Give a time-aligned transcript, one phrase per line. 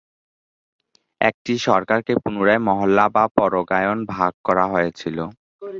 [1.21, 5.17] একটি সরকারকে পুনরায় মহল্লা বা পরগনায় ভাগ করা হয়েছিল।